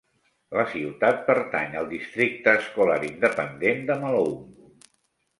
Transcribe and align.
La 0.59 0.63
ciutat 0.69 1.19
pertany 1.25 1.75
al 1.81 1.89
districte 1.91 2.55
escolar 2.61 2.95
independent 3.09 3.83
de 3.91 3.99
Malone. 4.05 4.73